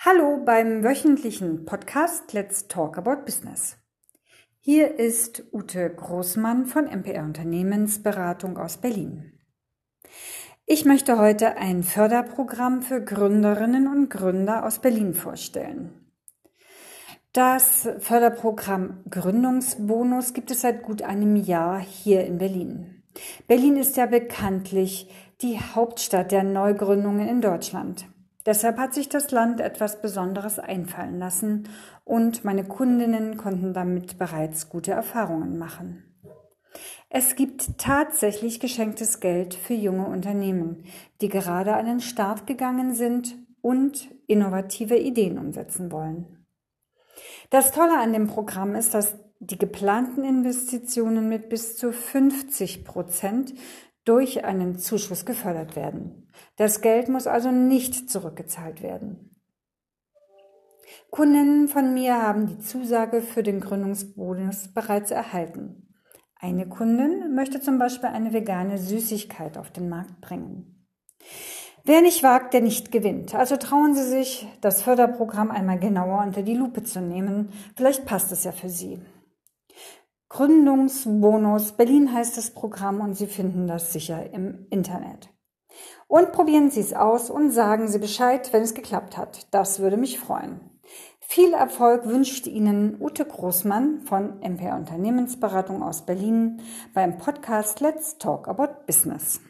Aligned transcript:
Hallo 0.00 0.40
beim 0.44 0.84
wöchentlichen 0.84 1.64
Podcast 1.64 2.32
Let's 2.32 2.68
Talk 2.68 2.98
About 2.98 3.24
Business. 3.24 3.78
Hier 4.60 4.96
ist 4.96 5.42
Ute 5.52 5.90
Großmann 5.90 6.66
von 6.66 6.84
MPR 6.84 7.24
Unternehmensberatung 7.24 8.58
aus 8.58 8.76
Berlin. 8.76 9.32
Ich 10.66 10.84
möchte 10.84 11.18
heute 11.18 11.56
ein 11.56 11.82
Förderprogramm 11.82 12.82
für 12.82 13.04
Gründerinnen 13.04 13.88
und 13.88 14.08
Gründer 14.08 14.64
aus 14.64 14.78
Berlin 14.78 15.14
vorstellen. 15.14 16.12
Das 17.32 17.88
Förderprogramm 17.98 19.02
Gründungsbonus 19.10 20.32
gibt 20.32 20.52
es 20.52 20.60
seit 20.60 20.84
gut 20.84 21.02
einem 21.02 21.34
Jahr 21.34 21.80
hier 21.80 22.24
in 22.24 22.38
Berlin. 22.38 23.02
Berlin 23.48 23.76
ist 23.76 23.96
ja 23.96 24.06
bekanntlich 24.06 25.12
die 25.42 25.58
Hauptstadt 25.58 26.30
der 26.30 26.44
Neugründungen 26.44 27.28
in 27.28 27.40
Deutschland. 27.40 28.06
Deshalb 28.48 28.78
hat 28.78 28.94
sich 28.94 29.10
das 29.10 29.30
Land 29.30 29.60
etwas 29.60 30.00
Besonderes 30.00 30.58
einfallen 30.58 31.18
lassen 31.18 31.68
und 32.06 32.46
meine 32.46 32.64
Kundinnen 32.64 33.36
konnten 33.36 33.74
damit 33.74 34.16
bereits 34.16 34.70
gute 34.70 34.92
Erfahrungen 34.92 35.58
machen. 35.58 36.02
Es 37.10 37.36
gibt 37.36 37.76
tatsächlich 37.76 38.58
geschenktes 38.58 39.20
Geld 39.20 39.52
für 39.52 39.74
junge 39.74 40.06
Unternehmen, 40.06 40.84
die 41.20 41.28
gerade 41.28 41.74
an 41.74 41.84
den 41.84 42.00
Start 42.00 42.46
gegangen 42.46 42.94
sind 42.94 43.36
und 43.60 44.08
innovative 44.26 44.96
Ideen 44.96 45.36
umsetzen 45.36 45.92
wollen. 45.92 46.46
Das 47.50 47.70
Tolle 47.72 47.98
an 47.98 48.14
dem 48.14 48.28
Programm 48.28 48.76
ist, 48.76 48.94
dass 48.94 49.18
die 49.40 49.58
geplanten 49.58 50.24
Investitionen 50.24 51.28
mit 51.28 51.50
bis 51.50 51.76
zu 51.76 51.92
50 51.92 52.86
Prozent 52.86 53.52
durch 54.08 54.44
einen 54.44 54.78
Zuschuss 54.78 55.26
gefördert 55.26 55.76
werden. 55.76 56.30
Das 56.56 56.80
Geld 56.80 57.08
muss 57.08 57.26
also 57.26 57.50
nicht 57.50 58.10
zurückgezahlt 58.10 58.82
werden. 58.82 59.34
Kundinnen 61.10 61.68
von 61.68 61.92
mir 61.94 62.22
haben 62.22 62.46
die 62.46 62.58
Zusage 62.58 63.20
für 63.20 63.42
den 63.42 63.60
Gründungsbonus 63.60 64.72
bereits 64.72 65.10
erhalten. 65.10 65.94
Eine 66.40 66.68
Kundin 66.68 67.34
möchte 67.34 67.60
zum 67.60 67.78
Beispiel 67.78 68.08
eine 68.10 68.32
vegane 68.32 68.78
Süßigkeit 68.78 69.58
auf 69.58 69.70
den 69.70 69.88
Markt 69.88 70.20
bringen. 70.20 70.86
Wer 71.84 72.00
nicht 72.00 72.22
wagt, 72.22 72.54
der 72.54 72.60
nicht 72.60 72.92
gewinnt. 72.92 73.34
Also 73.34 73.56
trauen 73.56 73.94
Sie 73.94 74.04
sich, 74.04 74.46
das 74.60 74.82
Förderprogramm 74.82 75.50
einmal 75.50 75.78
genauer 75.78 76.22
unter 76.22 76.42
die 76.42 76.54
Lupe 76.54 76.82
zu 76.82 77.00
nehmen. 77.00 77.50
Vielleicht 77.76 78.06
passt 78.06 78.30
es 78.30 78.44
ja 78.44 78.52
für 78.52 78.68
Sie. 78.68 79.00
Gründungsbonus 80.30 81.72
Berlin 81.72 82.12
heißt 82.12 82.36
das 82.36 82.50
Programm 82.50 83.00
und 83.00 83.14
Sie 83.14 83.26
finden 83.26 83.66
das 83.66 83.92
sicher 83.92 84.32
im 84.32 84.66
Internet. 84.70 85.30
Und 86.06 86.32
probieren 86.32 86.70
Sie 86.70 86.80
es 86.80 86.92
aus 86.92 87.30
und 87.30 87.50
sagen 87.50 87.88
Sie 87.88 87.98
Bescheid, 87.98 88.52
wenn 88.52 88.62
es 88.62 88.74
geklappt 88.74 89.16
hat. 89.16 89.46
Das 89.52 89.80
würde 89.80 89.96
mich 89.96 90.18
freuen. 90.18 90.60
Viel 91.20 91.52
Erfolg 91.52 92.06
wünscht 92.06 92.46
Ihnen 92.46 93.00
Ute 93.00 93.24
Großmann 93.24 94.00
von 94.00 94.40
MPR 94.40 94.76
Unternehmensberatung 94.76 95.82
aus 95.82 96.06
Berlin 96.06 96.62
beim 96.94 97.18
Podcast 97.18 97.80
Let's 97.80 98.16
Talk 98.16 98.48
About 98.48 98.86
Business. 98.86 99.40